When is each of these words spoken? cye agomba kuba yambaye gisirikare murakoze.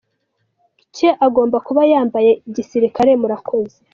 cye 0.95 1.09
agomba 1.25 1.57
kuba 1.67 1.81
yambaye 1.91 2.31
gisirikare 2.55 3.11
murakoze. 3.21 3.77